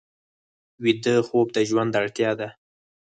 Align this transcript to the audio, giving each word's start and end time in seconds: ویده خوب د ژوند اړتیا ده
ویده 0.83 1.15
خوب 1.27 1.47
د 1.53 1.57
ژوند 1.69 1.93
اړتیا 2.01 2.31
ده 2.39 2.49